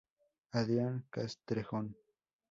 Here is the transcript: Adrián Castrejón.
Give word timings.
Adrián 0.53 1.05
Castrejón. 1.11 1.95